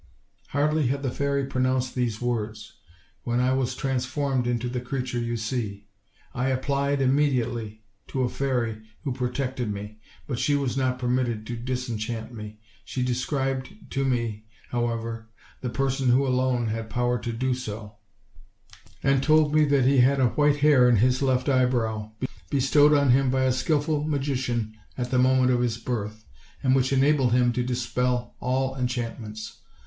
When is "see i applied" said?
5.37-7.03